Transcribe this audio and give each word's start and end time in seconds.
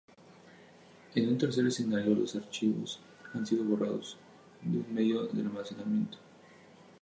En 1.13 1.27
un 1.29 1.37
tercer 1.37 1.63
escenario, 1.67 2.15
los 2.15 2.35
archivos 2.35 2.99
han 3.35 3.45
sido 3.45 3.63
"borrados" 3.63 4.17
de 4.63 4.79
un 4.79 4.91
medio 4.95 5.27
de 5.27 5.41
almacenamiento. 5.41 6.17